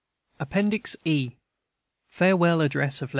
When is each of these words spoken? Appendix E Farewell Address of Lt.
Appendix 0.39 0.97
E 1.05 1.33
Farewell 2.09 2.61
Address 2.61 3.03
of 3.03 3.09
Lt. 3.09 3.09